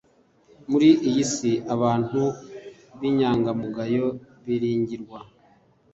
muri 0.69 0.89
iyi 1.07 1.23
si 1.33 1.51
abantu 1.73 2.21
b 2.97 2.99
inyangamugayo 3.09 4.05
biringirwa 4.45 5.19